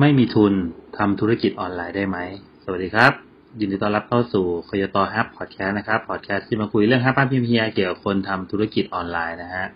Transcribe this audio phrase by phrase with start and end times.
[0.00, 0.52] ไม่มีทุน
[0.98, 2.18] ทำธุรกิจออนไลน์ได้ไหม
[2.64, 3.12] สวัสดีครับ
[3.60, 9.66] ยินดีต้อนรับเข้าสู่คยตอฮับพอดแคสต์นะครับพอดแคสต์ที่มาคุยเรื่องฮับป้าพิมพ์เฮียเกี่ยวกับคนทำธุรกิจออนไลน์นะฮะ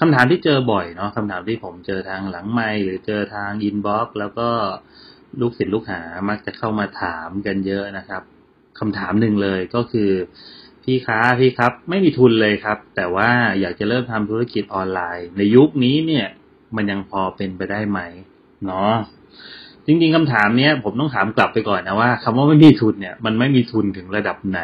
[0.00, 4.48] คำถามที่เจอบ่อยเนาะคำถามที่ผมเจอทางหลังไมค์หรือเจอทางอินบ็อกซ์แล้วก็
[5.40, 8.22] ลูกศิษย์ลูกหามักจะเข้ามาถามกันเยอะนะครับ
[8.78, 10.10] คำถามหนึ่งเลยก็คือ
[10.84, 16.28] พี่ค้าพี่ครับ ไม่มีทุนเลยครับ แต่ว่าอยากจะเริ่มทำธุรกิจออนไลน์ ในยุคนี้เนี่ย
[16.76, 18.00] มันยังพอเป็นไปได้ไหม
[18.66, 18.92] เนาะ
[19.86, 24.60] จริงๆคำถามเนี้ย ผมต้องถามกลับไปก่อนนะว่าคำว่าไม่มีทุนเนี่ย มันไม่มีทุนถึงระดับไหน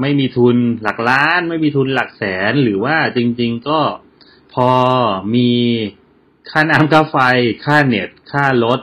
[0.00, 3.80] ไม่มีทุนหลักล้าน ไม่มีทุนหลักแสนหรือว่าจริง ๆ ก็
[4.54, 4.70] พอ
[5.34, 5.50] มี
[6.50, 7.16] ค่าน้ำค่าไฟ
[7.64, 8.80] ค่าเน็ต ค่ารถ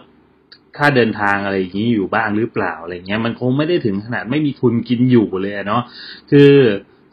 [0.78, 5.84] ค่าเดินทางอะไรอย่างนี้อยู่บ้างหรือเปล่าอะไรเงี้ย มันคงไม่ได้ถึงขนาดไม่มีทุนกินอยู่เลยเนาะ
[6.32, 6.52] คือ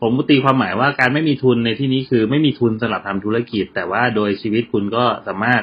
[0.00, 5.62] ผมตีความหมายว่าการไม่มีทุนในที่นี้คือไม่มีทุนสำหรับทำธุรกิจ แต่ว่าโดยชีวิตคุณก็สามารถ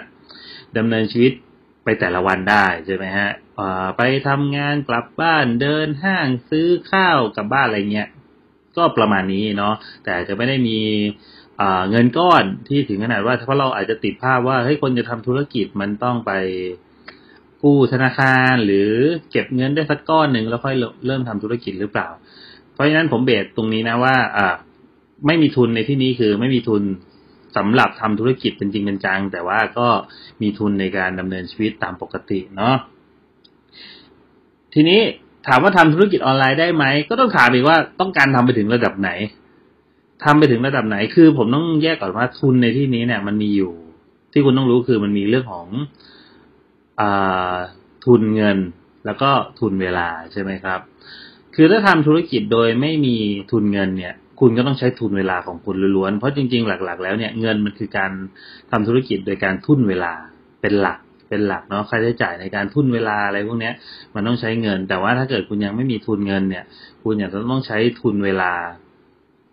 [0.78, 1.32] ดำเนินชีวิต
[1.84, 3.30] ไปแต่ละวันได้ใช่ไหมฮะ
[3.98, 8.10] ไปทำงานกลับบ้านเดินห้างซื้อข้าวกลับบ้านอะไรเงี้ย
[8.78, 10.80] ก็ประมาณนี้เนาะแต่จะไม่ได้มี
[11.90, 16.32] เงินก้อนที่ถึงขนาดว่าเพราะเราอาจจะติดภาพว่าเฮ้ยคนจะทำธุรกิจมันต้องไป
[17.64, 18.90] กู้ธนาคารหรือ
[19.32, 22.08] เก็บเงินได้สักก้อนหนึ่งแล้วค่อยเริ่มทำธุรกิจหรือเปล่า
[22.78, 24.56] เพราะฉะนั้นผมเบสตรงนี้นะว่าอ่า
[25.28, 26.84] ไม่มีทุนในที่นี้คือไม่มีทุน
[27.58, 29.88] สำหรับทำธุรกิจเป็นจริงเป็นจัง แต่ว่าก็
[30.42, 32.76] มีทุนในการดำเนินชีวิตตามปกติเนาะ
[34.74, 35.02] ทีนี้
[35.48, 39.10] ถามว่าทำธุรกิจออนไลน์ได้ไหม ก็ต้องถามอีกว่าต้องการทำไปถึงระดับไหน
[40.24, 43.74] ทำไปถึงระดับไหน คือผมต้องแยกก่อนว่าทุนในที่นี้เนี่ย มันมีอยู่
[44.34, 45.68] ที่คุณต้องรู้คือมันมีเรื่องของ
[47.00, 47.56] อ่า
[48.06, 48.58] ทุนเงิน
[49.06, 50.80] แล้วก็ทุนเวลาใช่ไหมครับ
[51.60, 53.16] คือถ้าทำธุรกิจโดยไม่มี
[53.52, 58.12] ทุนเงินเนี่ย คุณก็ต้องใช้ทุนเวลาของคุณล้วนๆ เพราะจริงๆ หลัก ๆ แล้วเนี่ยเงินมันคือการ
[58.72, 60.14] ทำธุรกิจโดยการทุ่นเวลา
[60.62, 63.72] เป็นหลักเป็นหลักเนาะค่าใช้จ่ายในการทุนเวลาอะไรพวกนี้
[64.16, 66.66] มันต้องใช้เงิน แต่ว่าถ้าเกิดคุณยังไม่มีทุนเงินเนี่ย
[67.04, 68.54] คุณอยากจะต้องใช้ทุนเวลา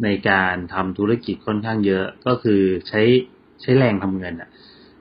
[0.05, 3.01] ในการทำธุรกิจค่อนข้างเยอะก็คือใช้
[3.63, 4.51] ใช้แรงทำเงินอะ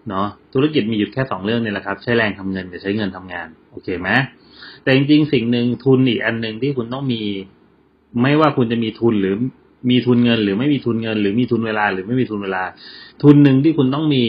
[0.10, 4.10] เนาะธุรกิจมีอยู่แค่สองเรื่องนี่แหละครับ ใช้แรงทำเงินกับใช้เงินทำงาน โอเคไหม
[4.84, 7.22] แต่จริงๆ สิ่งหนึ่งทุนอีกอันหนึ่งที่คุณต้องมี
[8.22, 9.36] ไม่ว่าคุณจะมีทุนหรือ
[9.90, 12.64] มีทุนเงิน หรือไม่มีทุนเงิน หรือมีทุนเวลา หรือไม่มีทุนเวลา
[13.24, 14.24] ทุนหนึ่งที่คุณต้องมี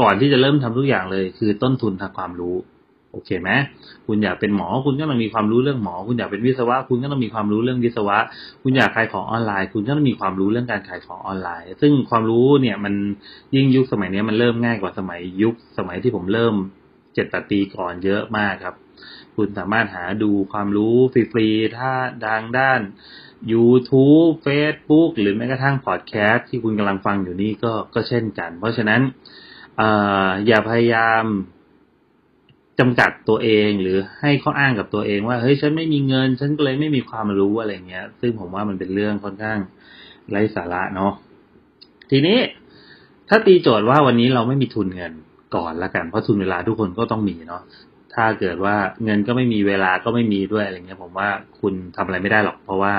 [0.00, 2.56] ก่อนที่จะเริ่มทำทุกอย่างเลย คือต้นทุนทางความรู้
[3.12, 3.50] โอเคไหม
[4.06, 8.18] คุณอยากเป็นหมอ คุณก็ต้องมีความรู้เรื่องหมอ คุณอยากเป็นวิศวะ คุณก็ต้องมีความรู้เรื่องวิศวะ
[8.62, 12.94] คุณอยากขายของออนไลน์ คุณก็ต้องมีความรู้เรื่องการขายของออนไลน์ ซึ่งความรู้เนี่ยมัน
[13.54, 16.54] ยิ่งยุคสมัยนี้มันเริ่มง่ายกว่าสมัยยุคสมัยที่ผมเริ่ม
[17.14, 18.74] เจ็ดแปดปีก่อนเยอะมากครับ
[19.40, 20.96] คุณสามารถหาดูความรู้
[21.32, 21.90] ฟรีๆ ถ้า
[22.26, 22.80] ดังด้าน
[23.52, 29.00] YouTube Facebook หรือแม้กระทั่งพอดแคสต์ที่คุณกำลังฟังอยู่นี่ก็ก็เช่นกัน เพราะฉะนั้น
[29.80, 29.82] อ
[30.46, 31.24] อย่าพยายาม
[32.78, 39.58] จำกัดตัวเองหรือให้ข้ออ้างกับตัวเองว่าเฮ้ยฉันไม่มีเงิน ฉันก็เลยไม่มีความรู้อะไรเงี้ย ซึ่งผมว่ามันเป็นเรื่องค่อนข้าง
[40.30, 41.12] ไร้สาระเนาะ
[42.10, 42.38] ทีนี้
[43.28, 45.12] ถ้าตีโจทย์ว่าวันนี้เราไม่มีทุนเงิน
[45.56, 47.62] ก่อนละกัน เพราะทุนเวลาทุกคนก็ต้องมีเนาะ
[48.14, 51.28] ถ้าเกิดว่าเงินก็ไม่มีเวลาก็ไม่มีด้วยอะไรเงี้ย ผมว่า
[51.60, 52.94] คุณทำอะไรไม่ได้หรอก เพราะว่า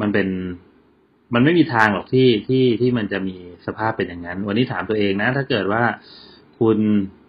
[0.00, 0.28] มันเป็น
[1.34, 5.82] มันไม่มีทางหรอกที่ที่ที่มันจะมีสภาพเป็นอย่างนั้น วันนี้ถามตัวเองนะ ถ้าเกิดว่า
[6.60, 6.78] คุณ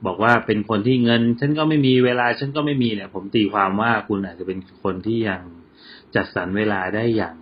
[0.05, 5.41] บอกว่าเป็นคนที่เงิน ฉันก็ไม่มีเวลาฉันก็ไม่มีเนี่ย ผมตีความว่าคุณอาจจะเป็นคนที่ยัง
[6.15, 7.35] จัดสรรเวลาได้อย่าง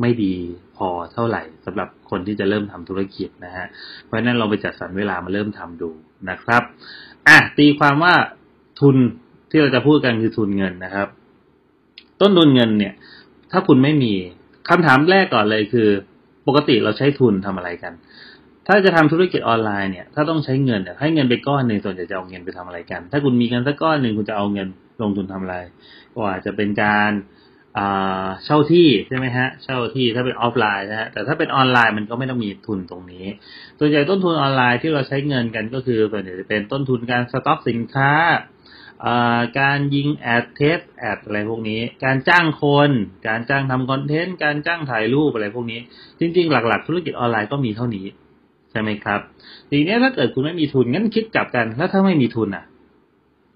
[0.00, 0.34] ไม่ดี
[0.76, 3.66] พอเท่าไหร่สำหรับคนที่จะเริ่มทำธุรกิจนะฮะ
[4.04, 5.90] เพราะฉะนั้นเราไปจัดสรรเวลามาเริ่มทำดู
[6.30, 6.62] นะครับ
[7.28, 8.14] อะตีความว่า
[8.80, 8.96] ทุน
[9.50, 11.08] ที่เราจะพูดกันคือทุนเงินนะครับ
[12.20, 12.94] ต้นทุนเงินเนี่ย
[13.52, 14.12] ถ้าคุณไม่มี
[14.68, 15.88] คำถามแรกก่อนเลยคือ
[16.46, 17.92] ปกติเราใช้ทุนทำอะไรกัน
[18.66, 24.68] ถ้าจะทำธุรกิจออนไลน์เนี่ย ถ้าต้องใช้เงินให้เงินไปก้อนหนึ่งส่วนใหญ่จะเอาเงินไปทำอะไรกัน ถ้าคุณมีเงินสักก้อนหนึ่งคุณจะเอาเงิน
[25.02, 25.56] ลงทุนทำอะไร
[26.14, 27.12] ก็อาจจะเป็นการ
[28.44, 33.26] เช่าที่ใช่ไหมฮะ เช่าที่ถ้าเป็นออฟไลน์นะฮะแต่ถ้าเป็นออนไลน์มันก็ไม่ต้องมีทุนตรงนี้
[33.78, 38.10] ส่วนใหญ่ต้นทุนออนไลน์ที่เราใช้เงินกันก็คือส่วนใหญ่จะเป็นต้นทุนการสต็อกสินค้า
[39.60, 42.90] การยิง ad test ad อะไรพวกนี้ การจ้างคน
[43.28, 45.80] การจ้างทำคอนเทนต์ การจ้างถ่ายรูปอะไรพวกนี้
[46.20, 48.06] จริง ๆ หลัก ๆ ธุรกิจออนไลน์ก็มีเท่านี้
[48.70, 49.20] ใช่ไหมครับ
[49.70, 52.64] ทีนี้ถ้าเกิดคุณไม่มีทุนงั้นคิดกลับกัน แล้วถ้าไม่มีทุนอะ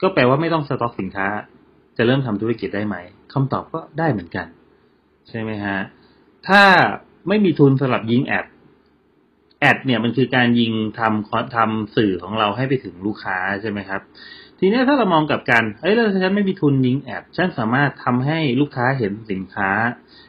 [0.03, 1.27] ก็แปลว่าไม่ต้องสต็อกสินค้า
[1.97, 2.97] จะเริ่มทำธุรกิจได้ไหม
[3.33, 4.47] คำตอบก็ได้เหมือนกัน
[5.29, 5.79] ใช่ไหมฮะ
[6.49, 6.63] ถ้า
[7.29, 8.47] ไม่มีทุนสำหรับยิง ad
[9.61, 14.03] ad เนี่ยมันคือการยิงทำทำสื่อของเราให้ไปถึงลูกค้าใช่ไหมครับ
[14.65, 19.71] ทีนี้ถ้าเรามองกลับกันเฮ้ยแล้วฉันไม่มีทุนยิง ad ฉันสามารถทำให้ลูกค้าเห็นสินค้า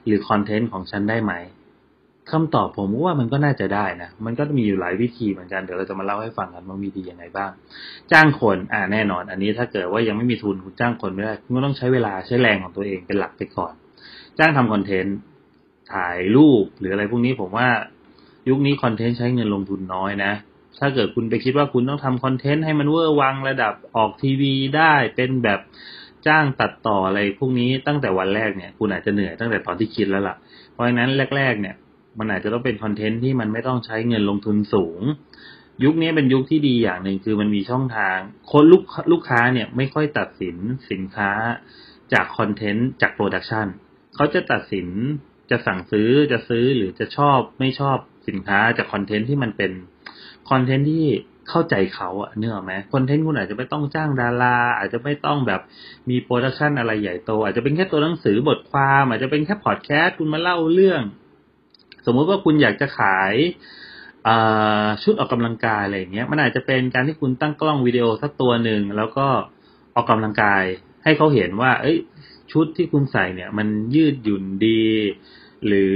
[0.06, 1.34] หรือคอนเทนต์ของฉันได้ไหม
[2.32, 7.52] คำตอบผมว่ามันก็น่าจะได้นะ มันก็มีอยู่หลายวิธีเหมือนกัน เดี๋ยวเราจะมาเล่าให้ฟังกันว่าวิธียังไงบ้าง
[8.12, 13.74] จ้างคน อ่าแน่นอน อันนี้ถ้าเกิดว่ายังไม่มีทุนคุณจ้างคนไม่ได้คุณก็ต้องใช้เวลาใช้แรงของตัวเองเป็นหลักไปก่อน
[14.40, 15.18] จ้างทำคอนเทนต์
[15.94, 17.68] ถ่ายรูปหรืออะไรพวกนี้ผมว่า
[18.50, 20.32] ยุคนี้คอนเทนต์ใช้เงินลงทุนน้อยนะ
[20.80, 25.60] ถ้าเกิดคุณไปคิดว่าคุณต้องทำคอนเทนต์ให้มันเวอร์วังระดับออกทีวีได้เป็นแบบ
[26.28, 30.36] จ้างตัดต่ออะไรพวกนี้ตั้งแต่วันแรกเนี่ย คุณอาจจะเหนื่อยตั้งแต่ตอนที่คิดแล้วล่ะ
[30.74, 31.76] เพราะฉะนั้นแรก ๆ เนี่ย
[32.20, 35.02] มันอาจจะต้องเป็นคอนเทนต์ที่มันไม่ต้องใช้เงินลงทุนสูง
[35.84, 38.18] ยุคนี้เป็นยุคที่ดีอย่างหนึ่งคือมันมีช่องทาง
[38.52, 40.58] คนลูกลูกค้าเนี่ยไม่ค่อยตัดสิน
[40.92, 41.32] สินค้า
[42.14, 43.68] จากคอนเทนต์จาก production
[44.16, 44.88] เขาจะตัดสิน
[45.52, 47.98] จะสั่งซื้อจะซื้อหรือจะชอบไม่ชอบ
[48.28, 49.72] สินค้าจากคอนเทนต์ที่มันเป็น
[50.50, 51.06] คอนเทนต์ที่
[51.50, 55.62] เข้าใจเขาอะนึกออกไหมคอนเทนต์คุณอาจจะไม่ต้องจ้างดารา อาจจะไม่ต้องแบบ
[56.10, 61.02] มี production อะไรใหญ่โต อาจจะเป็นแค่ตัวหนังสือบทความ อาจจะเป็นแค่พอดแคสต์คุณมาเล่าเรื่อง
[62.06, 63.34] สมมุติว่าคุณอยากจะขาย
[65.04, 69.28] ชุดออกกำลังกายอะไรอย่างเงี้ย มันอาจจะเป็นการที่คุณตั้งกล้องวิดีโอสักตัวหนึ่งแล้วก็
[69.96, 70.64] ออกกำลังกาย
[71.04, 71.98] ให้เขาเห็นว่า เอ้ย
[72.52, 74.86] ชุดที่คุณใส่เนี่ย มันยืดหยุ่นดี
[75.68, 75.86] หรื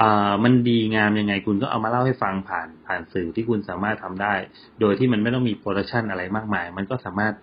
[0.00, 4.34] อ่ามันดีงามยังไงคุณก็เอามาเล่าให้ฟังผ่านผ่านสื่อที่คุณสามารถทำได้
[4.80, 7.34] โดยที่มันไม่ต้องมี production อะไรมากมาย มันก็สามารถ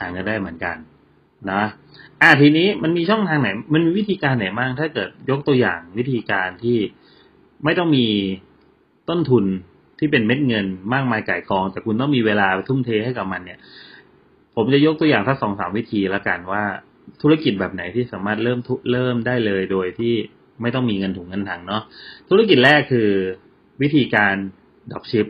[0.00, 0.76] หาเงินได้เหมือนกัน
[1.50, 1.62] นะ
[2.22, 6.78] อ่าทีนี้มันมีช่องทางไหน มันมีวิธีการไหนบ้างถ้าเกิดยกตัวอย่างวิธีการที่
[7.64, 8.06] ไม่ต้องมี
[9.08, 9.44] ต้นทุน
[9.98, 13.58] ที่เป็นเม็ดเงินมากมายไก่กอง แต่คุณต้องมีเวลาทุ่มเทให้กับมันเนี่ย
[14.54, 16.62] ผมจะยกตัวอย่างสักสองสามวิธีแล้วกันว่า
[17.22, 18.58] ธุรกิจแบบไหนที่สามารถเริ่ม
[18.92, 20.14] เริ่มได้เลยโดยที่
[20.62, 21.82] ไม่ต้องมีเงินถุงเงินถังเนาะ
[22.28, 23.10] ธุรกิจแรกคือ
[23.82, 24.34] วิธีการ
[24.92, 25.26] dropship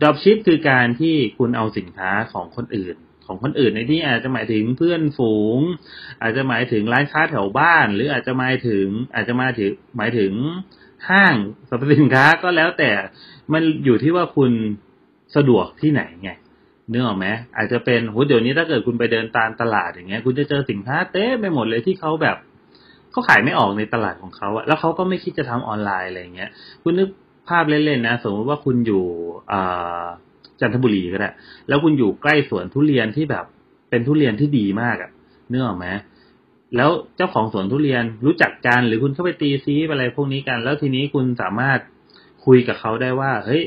[0.00, 2.96] dropship คือการที่คุณเอาสินค้าของคนอื่น
[3.26, 5.58] ของคนอื่นในที่อาจจะหมายถึงเพื่อนฝูง
[6.22, 10.32] อาจจะหมายถึงร้านค้าแถวบ้าน หรืออาจจะหมายถึงอาจจะมาถึงหมายถึง
[11.08, 11.34] ห้าง
[11.68, 12.90] สรรพสินค้าก็แล้วแต่
[13.52, 14.50] มันอยู่ที่ว่าคุณ
[15.36, 16.30] สะดวกที่ไหนไง
[16.90, 17.26] เนื้ออกไหม
[17.56, 22.36] อาจจะเป็นโหเดี๋ยวนี้ถ้าเกิดคุณไปเดินตามตลาดอย่างเงี้ย คุณจะเจอสินค้าเต้ไปหมดเลยที่เขาแบบ
[23.16, 26.50] เขาขายไม่ออกในตลาดของเขาอะแล้วเขาก็ไม่คิดจะทำออนไลน์อะไรเงี้ย
[26.82, 27.08] คุณนึก
[27.48, 29.04] ภาพเล่นๆนะ สมมติว่าคุณอยู่
[30.60, 31.30] จันทบุรีก็ได้
[31.68, 33.44] แล้วคุณอยู่ใกล้สวนทุเรียนที่แบบ
[33.90, 35.10] เป็นทุเรียนที่ดีมากอะ
[35.48, 35.86] เนื้อออกไหม
[36.76, 41.78] แล้วเจ้าของสวนทุเรียนรู้จักกันหรือคุณเข้าไปตีซี้อะไรพวกนี้กัน แล้วทีนี้คุณสามารถ
[42.44, 43.62] คุยกับเขาได้ว่า เฮ้ย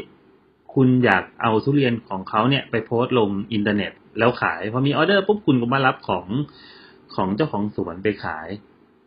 [0.75, 6.27] คุณอยากเอาทุเรียนของเขาเนี่ยไปโพสต์ลงอินเทอร์เน็ต แล้วขายพอมีออเดอร์ปุ๊บคุณก็มารับของ
[7.15, 8.47] ของเจ้าของสวนไปขาย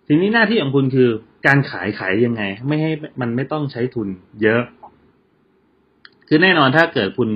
[0.07, 1.09] ทีนี้หน้าที่ของคุณคือ
[1.47, 4.09] การขายขายยังไง ไม่ให้มันไม่ต้องใช้ทุน
[4.43, 4.63] เยอะ
[6.29, 7.29] คือแน่นอนถ้าเกิดคุณ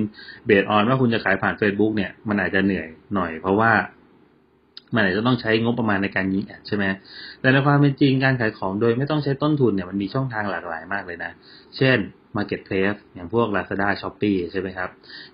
[0.45, 3.71] เบสออนว่าคุณจะขายผ่าน Facebook เนี่ย มันอาจจะเหนื่อยหน่อย เพราะว่า
[4.93, 6.85] มันอาจจะต้องใช้งบประมาณในการยิงแอดใช่ไหม
[7.41, 11.31] แต่ในความเป็นจริงการขายของโดยไม่ต้องใช้ต้นทุนเนี่ยมันมีช่องทางหลากหลายมากเลยนะ
[11.77, 11.97] เช่น
[12.35, 14.89] Marketplace อย่างพวก Lazada Shopee ใช่ไหมครับ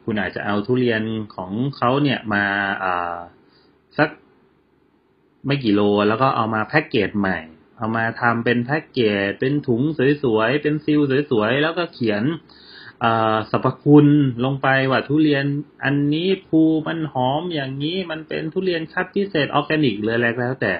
[0.05, 1.01] คุณอาจจะเอาทุเรียน
[1.35, 2.43] ของเขาเนี่ยมา
[2.83, 3.17] อ่า
[3.97, 4.09] สัก
[5.45, 7.37] ไม่กี่โลแล้วก็เอามาแพ็กเกจใหม่
[7.77, 9.81] เอามาทำเป็นแพ็กเกจเป็นถุง
[10.23, 10.99] สวยๆ เป็นซีล
[11.31, 12.23] สวยๆ แล้วก็เขียน
[13.51, 14.07] สรรพคุณ
[14.45, 15.45] ลงไปว่าทุเรียน
[15.83, 20.73] อันนี้พูมันหอมอย่างนี้มันเป็นทุเรียนคัดพิเศษออร์แกนิกเลยอะไรแล้ว แต่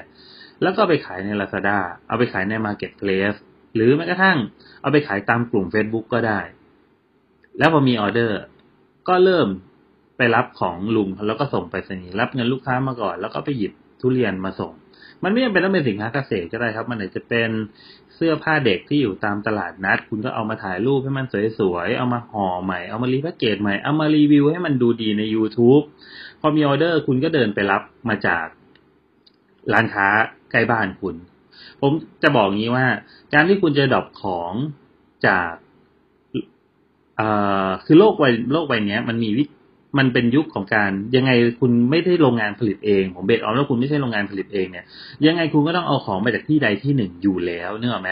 [0.62, 1.78] แล้วก็ไปขายใน Lazada
[2.08, 3.38] เอาไปขายใน Marketplace
[3.76, 4.38] หรือแม้กระทั่ง
[4.82, 6.40] เอาไปขายตามกลุ่ม Facebook ก็ได้
[7.58, 8.40] แล้วพอมีออเดอร์
[9.08, 9.48] ก็เริ่ม
[10.18, 14.74] ไปรับของลุงแล้วก็ส่งไปสนีรับเงินลูกค้ามาก่อน แล้วก็ไปหยิบ ทุเรียนมาส่ง
[15.24, 17.50] มันไม่จำเป็นต้องเป็นสินค้าเกษตรก็ได้ครับ มันอาจจะเป็น
[18.16, 21.26] เสื้อผ้าเด็กที่อยู่ตามตลาดนัด คุณก็เอามาถ่ายรูปให้มัน
[21.60, 25.84] สวยๆ เอามาห่อใหม่ เอามา repackage ใหม่ เอามารีวิวให้มันดูดีใน YouTube
[26.40, 28.46] พอมีออเดอร์คุณก็เดินไปรับมาจาก
[29.74, 30.08] ร้านค้า
[30.52, 31.16] ใกล้บ้านคุณ
[31.82, 31.92] ผม
[32.24, 32.86] จะบอกงี้ว่า
[33.34, 34.54] การที่คุณจะ drop ของ
[35.28, 35.52] จาก
[37.86, 39.44] คือโลกใบโลกใบนี้มันมีวิ
[39.98, 44.86] มันเป็นยุคของการยังไงคุณไม่ได้โรงงานผลิตเองผม based on แล้วคุณไม่ใช่โรงงานผลิตเองเนี่ย
[45.26, 48.12] ยังไงคุณก็ต้องเอาของมาจากที่ใดที่หนึ่งอยู่แล้วเนอะไหม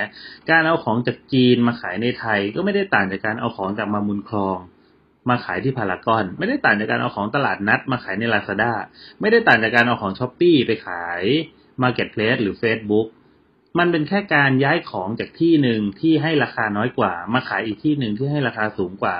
[0.50, 4.57] การเอาของจากจีนมาขายในไทยก็ไม่ได้ต่างจากการเอาของจากมาบุญครอง
[5.29, 8.73] มาขายที่พารากอน ไม่ได้ต่างจากการเอาของตลาดนัดมาขายในลาซาด้า
[9.21, 11.23] ไม่ได้ต่างจากการเอาของ Shopee ไปขาย
[11.81, 13.07] marketplace หรือ Facebook
[13.79, 19.17] มันเป็นแค่การย้ายของจากที่หนึ่งที่ให้ราคาน้อยกว่า มาขายอีกที่หนึ่งที่ให้ราคาสูงกว่า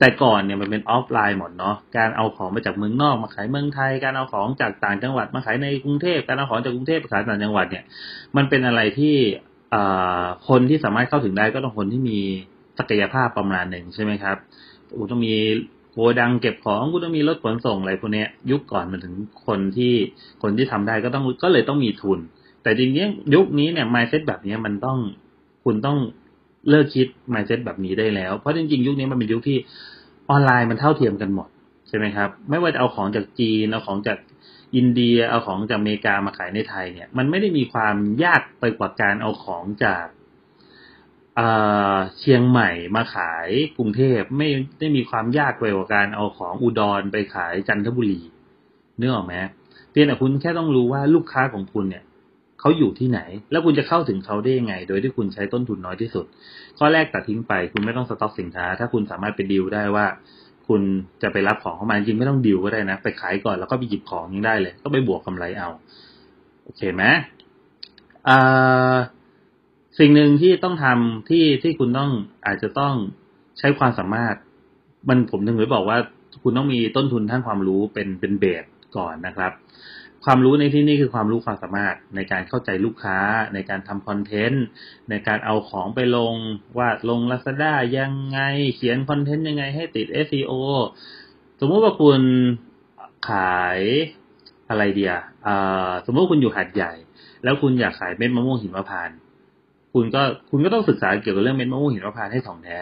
[0.00, 7.84] แต่ก่อนเนี่ยมันเป็นออฟไลน์หมดเนาะการเอาของมาจากเมืองนอกมาขายเมืองไทย การเอาของจากต่างจังหวัดมาขายในกรุงเทพการเอาของจากกรุงเทพไปขายต่างจังหวัดเนี่ย
[8.36, 9.16] มันเป็นอะไรที่
[10.48, 12.18] คนที่สามารถเข้าถึงได้ก็ต้องคนที่มี
[12.78, 14.36] ศักยภาพประมาณหนึ่งใช่ไหมครับ
[14.96, 15.34] กูต้องมี
[15.92, 19.14] โกดังเก็บของกูต้องมีรถขนส่งอะไรพวกนี้ยุคก่อนมันถึง
[19.46, 19.94] คนที่
[20.42, 22.18] คนที่ทำได้ก็ต้องก็เลยต้องมีทุน
[22.62, 24.98] แต่จริงๆยุคนี้เนี่ยไมซ์เซ็ตแบบนี้มันต้อง
[25.64, 25.98] คุณต้อง
[26.70, 29.58] เลิกคิด mindset แบบนี้ได้แล้ว เพราะจริงๆ ยุคนี้มันเป็นยุคที่
[30.30, 31.48] ออนไลน์มันเท่าเทียมกันหมด
[31.88, 34.18] ใช่ไหมครับ ไม่ว่าจะเอาของจากจีน เอาของจาก
[34.76, 40.06] อินเดีย เอาของจากอเมริกามาขายในไทยเนี่ย มันไม่ได้มีความยากไปกว่าการเอาของจาก
[42.18, 44.48] เชียงใหม่มาขายกรุงเทพไม่
[44.80, 48.20] ได้มีความยากไปกว่าการเอาของอุดรไปขายจันทบุรี
[48.96, 49.34] เนื้อออกไหม
[49.90, 52.04] เพียงแต่คุณแค่ต้องรู้ว่าลูกค้าของคุณเนี่ย
[52.60, 56.24] เขาอยู่ที่ไหน แล้วคุณจะเข้าถึงเขาได้ยังไง โดยที่คุณใช้ต้นทุนน้อยที่สุด
[56.78, 60.06] ข้อแรกตัดทิ้งไป คุณไม่ต้องสต็อกสินค้า ถ้าคุณสามารถไปดีลได้ว่า
[60.68, 60.80] คุณ
[61.22, 65.70] จะไปรับของเข้ามาจริงไม่ต้องดีลก็ได้นะ ไปขายก่อนแล้วก็ไปหยิบของยังได้เลย ก็ไปบวกกาไรเอา
[66.64, 67.02] โอเคไหม
[68.28, 68.96] อ่า
[69.98, 72.10] สิ่งหนึ่งที่ต้องทำที่ที่คุณต้อง
[72.46, 72.94] อาจจะต้อง
[73.58, 74.34] ใช้ความสามารถ
[75.08, 75.98] มันผมถึงเลยบอกว่า
[76.42, 78.64] คุณต้องมีต้นทุนทางความรู้เป็นเป็นเบส
[78.96, 79.52] ก่อนนะครับ
[80.24, 83.18] ความรู้ในที่นี้คือความรู้ความสามารถในการเข้าใจลูกค้า
[83.54, 84.64] ในการทำคอนเทนต์
[85.10, 86.34] ในการเอาของไปลง
[86.78, 88.40] ว่าลง Lazada ยังไง
[88.74, 90.52] เขียนคอนเทนต์ยังไงให้ติด SEO
[91.60, 92.20] สมมติว่าคุณ
[93.30, 93.80] ขาย
[94.70, 95.14] อะไรเดีย
[96.04, 96.92] สมมติว่าคุณอยู่หัดใหญ่
[97.44, 99.16] แล้วคุณอยากขายเม็ดมะม่วงหิมพานต์
[99.94, 102.78] คุณก็คุณก็ต้องศึกษาเกี่ยวกับเรื่องเม็ดมะม่วงหิมพานต์ให้ถ่องแท้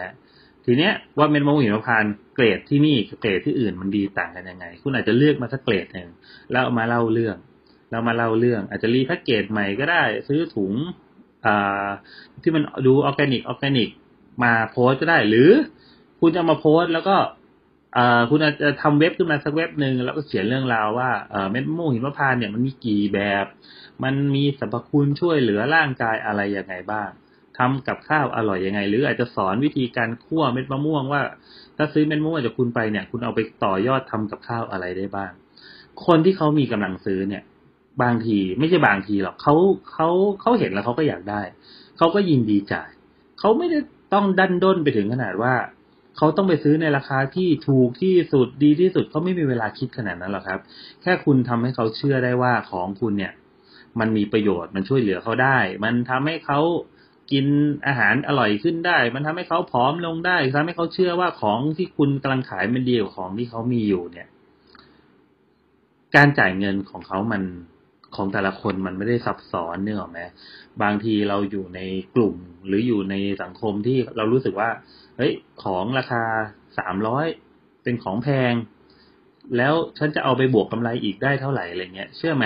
[0.69, 6.09] ทีเนี้ยว่าเม็ดมะม่วงหิมพานต์เกรดที่นี่กับเกรดที่อื่นมันดีต่างกันยังไง คุณอาจจะเลือกมาสักเกรดหนึ่ง
[6.51, 7.35] แล้วมาเล่าเรื่อง
[7.91, 10.73] เรามาเล่าเรื่อง อาจจะ repackage ใหม่ก็ได้ ซื้อถุง
[11.45, 11.47] อ
[12.43, 13.89] ที่มันดูออร์แกนิกออร์แกนิก
[14.43, 15.49] มาโพสต์ก็ได้ หรือ
[16.19, 17.15] คุณจะมาโพสต์แล้วก็
[17.97, 23.45] อคุณอาจจะทำเว็บขึ้นมาสักเว็บหนึ่งแล้วก็เขียนเรื่องราวว่าเออเม็ดมะม่วงหิมพานต์เนี่ยมันมีกี่แบบ
[24.03, 27.09] มันมีสรรพคุณช่วยเหลือร่างกายอะไรยังไงบ้าง
[27.57, 31.21] ทำกับข้าวอร่อยยังไง หรืออาจจะสอนวิธีการคั่วเม็ดมะม่วงว่า
[31.77, 35.31] ถ้าซื้อเม็ดมะม่วงจากคุณไปเนี่ย คุณเอาไปต่อยอดทำกับข้าวอะไรได้บ้าง
[36.05, 37.43] คนที่เขามีกำลังซื้อเนี่ย
[38.03, 39.55] บางทีไม่ใช่บางทีหรอกเขา
[39.91, 40.09] เขา
[40.41, 41.41] เขาเห็นแล้วเขาก็อยากได้
[41.97, 42.89] เขาก็ยินดีจ่าย
[43.39, 43.79] เขาไม่ได้
[44.13, 45.53] ต้องดันด้นไปถึงขนาดว่า
[46.17, 50.59] เขาต้องไปซื้อในราคาที่ถูกที่สุดดีที่สุดเขาไม่มีเวลาคิดขนาดนั้นหรอกครับ
[51.01, 53.33] แค่คุณทำให้เขาเชื่อได้ว่าของคุณเนี่ย
[53.99, 56.59] มันมีประโยชน์มันช่วยเหลือเขาได้ มันทำให้เขา
[57.31, 57.45] กิน
[57.87, 64.27] อาหารอร่อยขึ้นได้ มันทำให้เขาผอมลงได้ทำให้เขาเชื่อว่าของที่คุณกำลังขายมันดีกว่าของที่เขามีอยู่เนี่ย
[66.15, 67.43] การจ่ายเงินของเขามัน
[68.15, 70.19] ของแต่ละคนมันไม่ได้ซับซ้อนเนื้อไหม
[70.81, 71.79] บางทีเราอยู่ใน
[72.15, 72.35] กลุ่ม
[72.67, 74.69] หรืออยู่ในสังคมที่เรารู้สึกว่า
[75.17, 76.23] เฮ้ย ของราคา
[76.79, 77.25] สามร้อย
[77.83, 78.53] เป็นของแพง
[79.57, 82.45] แล้วฉันจะเอาไปบวกกำไรอีกได้เท่าไหร่อะไรเงี้ย เชื่อไหม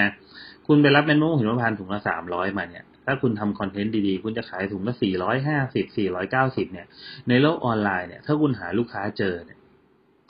[0.68, 6.88] คุณไปรับเมนูหิมพานต์ถุงละสามร้อยมาเนี่ย ถ้าคุณทำคอนเทนต์ดีๆ คุณจะขายถุงละสี่ร้อยห้าสิบสี่ร้อยเก้าสิบเนี่ย
[7.30, 9.60] ในโลกออนไลน์เนี่ยถ้าคุณหาลูกค้าเจอเนี่ย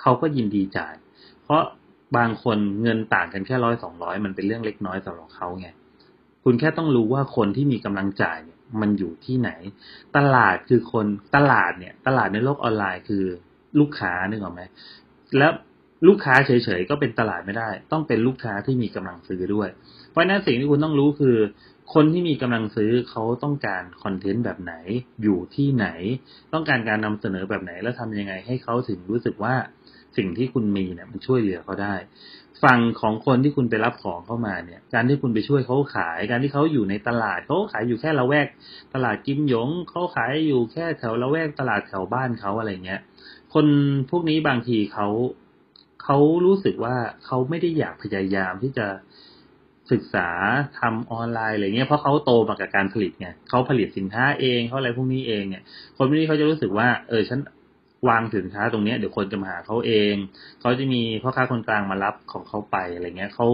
[0.01, 0.93] เขาก็ยินดีจ่าย
[1.43, 1.61] เพราะ
[2.17, 5.67] บางคนเงินต่างกันแค่ร้อยสองร้อยมันเป็นเรื่องเล็กน้อยสำหรับเขาไง
[6.43, 9.49] คุณแค่ต้องรู้ว่าคนที่มีกำลังจ่ายเนี่ย มันอยู่ที่ไหน
[10.17, 13.23] ตลาดคือคนตลาดเนี่ย ตลาดในโลกออนไลน์คือ
[13.79, 14.61] ลูกค้านึกออกไหม
[15.37, 15.51] แล้ว
[16.07, 19.69] ลูกค้าเฉยๆก็เป็นตลาดไม่ได้ ต้องเป็นลูกค้าที่มีกำลังซื้อด้วย
[20.09, 21.37] เพราะนั้นสิ่งที่คุณต้องรู้คือ
[21.93, 24.73] คนที่มีกำลังซื้อเขาต้องการคอนเทนต์แบบไหน
[25.23, 25.87] อยู่ที่ไหน
[26.53, 29.53] ต้องการการนำเสนอแบบไหน แล้วทำยังไงให้เขาถึงรู้สึกว่า
[30.17, 31.95] สิ่งที่คุณมีเนี่ยมันช่วยเหลือเขาได้
[32.63, 38.47] ฝั่งของคนที่คุณไปรับของเข้ามาเนี่ย การที่คุณไปช่วยเขาขาย การที่เขาอยู่ในตลาดเขาขายอยู่แค่ละแวก
[38.93, 43.01] ตลาดกิมหยงเขาขายอยู่แค่แถวละแวกตลาดแถวบ้านเขาอะไรเงี้ย
[43.53, 43.65] คน
[44.09, 45.07] พวกนี้บางทีเขา
[46.03, 46.95] เขารู้สึกว่า
[47.25, 48.87] เขาไม่ได้อยากพยายามที่จะ
[49.91, 50.29] ศึกษา
[50.79, 55.63] ทำออนไลน์อะไรเงี้ยเพราะเขาโตมากับการผลิตไงเขาผลิตสินค้าเองเขาอะไรพวกนี้เองเนี่ย
[55.97, 57.39] คนพวกนี้เขาจะรู้สึกว่า เออฉัน
[58.09, 60.15] วางสินค้าตรงเนี้ยเดี๋ยวคนจะมาหาเขาเอง
[60.61, 63.47] เขาจะมีพ่อค้าคนกลางมารับของเขาไปอะไรเงี้ยเขา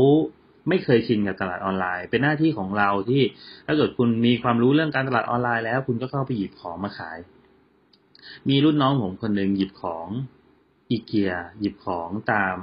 [0.70, 3.22] ไม่เคยชินกับตลาดออนไลน์ เป็นหน้าที่ของเราที่
[3.66, 7.18] ถ้าเกิดคุณมีความรู้เรื่องการตลาดออนไลน์แล้ว คุณก็เข้าไปหยิบของมาขาย
[8.50, 10.08] มีรุ่นน้องผมคนหนึ่งหยิบของ
[10.90, 12.58] อีเกียหยิบของตาม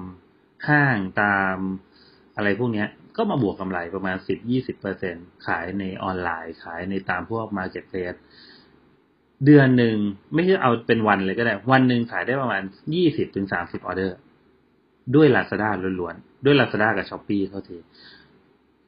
[0.69, 1.57] ห้างตาม
[2.37, 2.85] อะไรพวกนี้
[3.16, 5.14] ก็มาบวกกำไรประมาณสิบยี่สิบเปอร์เซ็น
[5.47, 8.14] ขายในออนไลน์ ขายในตามพวก marketplace
[9.44, 9.97] เดือนหนึ่ง
[10.35, 12.62] ไม่ใช่เอาเป็นวันเลยก็ได้ วันหนึ่งขายได้ประมาณ
[12.94, 14.16] ยี่สิบถึงสามสิบออเดอร์
[15.14, 17.76] ด้วยลาซาด้าล้วนๆ ด้วยลาซาด้ากับ Shopee เท่าที่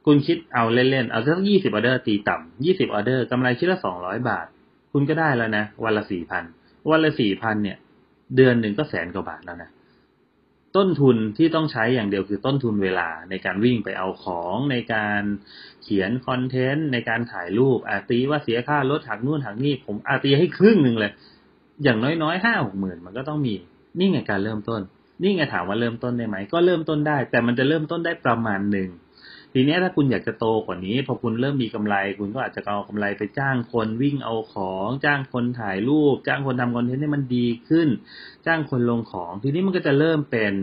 [0.05, 4.47] คุณคิดเอาเล่นๆ เอาสักยี่สิบออเดอร์ตีต่ำยี่สิบออเดอร์กำไรชิ้นละสองร้อยบาท
[4.91, 6.43] คุณก็ได้แล้วนะ วันละสี่พัน
[6.89, 7.77] วันละสี่พันเนี่ย
[8.35, 9.69] เดือนหนึ่งก็แสนกว่าบาทแล้วนะ
[10.77, 15.21] ต้นทุนที่ต้องใช้อย่างเดียวคือต้นทุนเวลาในการวิ่งไปเอาของในการ
[15.83, 21.11] เขียนคอนเทนต์ในการถ่ายรูปอาตีว่าเสียค่ารถถักนู่นถักนี่ผมอาตีให้ครึ่งหนึ่งเลย
[21.83, 23.55] อย่างน้อยๆห้าหกหมื่นมันก็ต้องมี
[23.99, 24.81] นี่ไงการเริ่มต้น
[25.21, 28.89] นี่ไงถามว่าเริ่มต้นได้ไหมก็เริ่มต้นได้ แต่มันจะเริ่มต้นได้ประมาณหนึ่ง
[29.53, 37.87] ทีนี้ถ้าคุณอยากจะโตกว่านี้ พอคุณเริ่มมีกำไร คุณก็อาจจะเอากำไรไปจ้างคนวิ่งเอาของ จ้างคนถ่ายรูป จ้างคนทำคอนเทนต์ให้มันดีขึ้น
[38.45, 40.53] จ้างคนลงของ ทีนี้มันก็จะเริ่มเป็น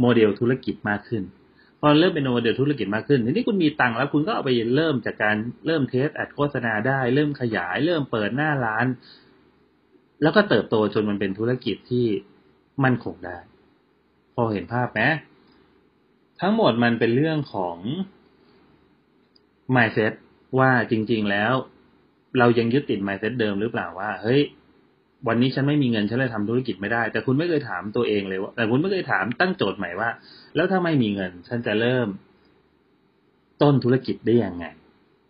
[0.00, 1.22] โมเดลธุรกิจมากขึ้น
[1.80, 5.36] พอเริ่มเป็นโมเดลธุรกิจมากขึ้นทีนี้คุณมีตังค์แล้วคุณก็เอาไปเริ่มจากการ
[5.66, 8.86] เริ่ม test ad โฆษณาได้ เริ่มขยาย เริ่มเปิดหน้าร้าน
[10.22, 12.06] แล้วก็เติบโตจนมันเป็นธุรกิจที่
[12.84, 13.36] มั่นคงได้
[14.34, 15.02] พอเห็นภาพไหม
[16.44, 17.76] ทั้งหมดมันเป็นเรื่องของ
[19.74, 20.12] mindset
[20.58, 21.52] ว่าจริง ๆ แล้ว
[22.38, 24.40] เรายังยึดติด mindset เดิมหรือเปล่าว่า เฮ้ย
[25.28, 30.08] วันนี้ฉันไม่มีเงินฉันเลยทำธุรกิจไม่ได้ แต่คุณไม่เคยถามตัวเองเลยว่าแต่คุณไม่เคยถามตั้งโจทย์ใหม่ว่า
[30.56, 32.08] แล้วถ้าไม่มีเงิน ฉันจะเริ่ม
[33.62, 34.64] ต้นธุรกิจได้ยังไง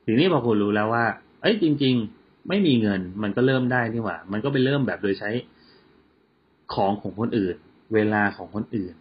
[0.04, 1.04] ทีนี้พอคุณรู้แล้วว่า
[1.40, 5.30] เอ้ยจริง ๆ ไม่มีเงิน มันก็เริ่มได้นี่หว่า มันก็ไปเริ่มแบบโดยใช้
[6.75, 7.56] ของของคนอื่น
[7.94, 8.94] เวลาของคนอื่น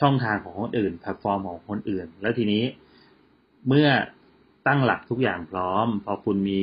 [0.00, 2.64] ช่องทางของคนอื่นแพลตฟอร์มของคนอื่น แล้วทีนี้
[3.68, 3.88] เมื่อ
[4.66, 6.62] ตั้งหลักทุกอย่างพร้อม พอคุณมี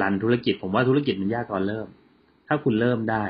[0.00, 1.88] รันธุรกิจ ผมว่าธุรกิจมันยากตอนเริ่ม
[2.46, 3.24] ถ้าคุณเริ่มได้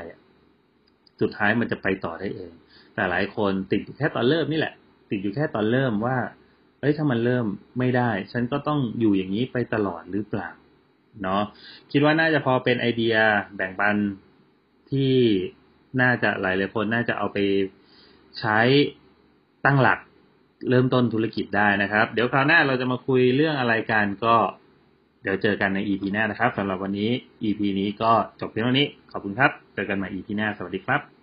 [1.21, 2.51] สุดท้ายมันจะไปต่อได้เอง
[2.93, 4.73] แต่หลายคนติดอยู่แค่ตอนเริ่มนี่แหละ
[5.09, 6.17] ติดอยู่แค่ตอนเริ่มว่า
[6.79, 7.45] เอ้ยถ้ามันเริ่ม
[7.79, 10.49] ไม่ได้ ฉันก็ต้องอยู่อย่างนี้ไปตลอดหรือเปล่า
[11.21, 11.43] เนาะ
[11.91, 13.15] คิดว่าน่าจะพอเป็นไอเดีย
[13.55, 13.95] แบ่งปัน
[14.91, 15.13] ที่
[16.01, 17.37] น่าจะหลายหลายคนน่าจะเอาไป
[18.39, 18.59] ใช้
[19.65, 19.99] ตั้งหลัก
[20.69, 24.35] เริ่มต้นธุรกิจได้นะครับ เดี๋ยวคราวหน้าเราจะมาคุยเรื่องอะไรกันก็
[25.21, 27.09] เดี๋ยวเจอกันใน EP หน้านะครับสำหรับวันนี้
[27.43, 31.18] EP นี้ก็จบเพียงเท่านี้ ขอบคุณครับ เจอกันใหม่ EP หน้า สวัสดีครับ